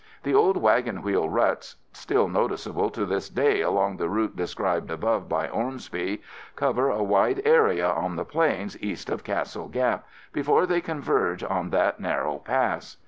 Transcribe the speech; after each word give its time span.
The 0.23 0.33
old 0.33 0.57
wagon 0.57 1.03
wheel 1.03 1.29
ruts, 1.29 1.75
still 1.93 2.27
noticeable 2.27 2.89
to 2.89 3.05
this 3.05 3.29
day 3.29 3.61
along 3.61 3.97
the 3.97 4.09
route 4.09 4.35
described 4.35 4.89
above 4.89 5.29
by 5.29 5.47
Ormsby, 5.47 6.23
cover 6.55 6.89
a 6.89 7.03
wide 7.03 7.43
area 7.45 7.87
on 7.87 8.15
the 8.15 8.25
plains 8.25 8.75
east 8.81 9.11
of 9.11 9.23
Castle 9.23 9.67
Gap, 9.67 10.07
before 10.33 10.65
they 10.65 10.81
converge 10.81 11.43
at 11.43 11.69
that 11.69 11.99
narrow 11.99 12.37
pass. 12.39 12.97